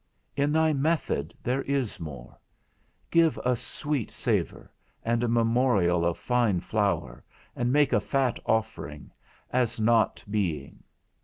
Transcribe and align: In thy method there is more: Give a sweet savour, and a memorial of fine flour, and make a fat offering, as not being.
In 0.35 0.51
thy 0.51 0.73
method 0.73 1.31
there 1.43 1.61
is 1.61 1.99
more: 1.99 2.35
Give 3.11 3.37
a 3.45 3.55
sweet 3.55 4.09
savour, 4.09 4.71
and 5.03 5.21
a 5.23 5.27
memorial 5.27 6.07
of 6.07 6.17
fine 6.17 6.59
flour, 6.59 7.23
and 7.55 7.71
make 7.71 7.93
a 7.93 7.99
fat 7.99 8.39
offering, 8.47 9.11
as 9.51 9.79
not 9.79 10.23
being. 10.27 10.81